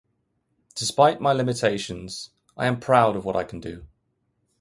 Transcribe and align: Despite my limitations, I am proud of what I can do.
Despite 0.73 1.21
my 1.21 1.31
limitations, 1.31 2.31
I 2.57 2.65
am 2.65 2.79
proud 2.79 3.15
of 3.15 3.23
what 3.23 3.35
I 3.35 3.43
can 3.43 3.59
do. 3.59 3.85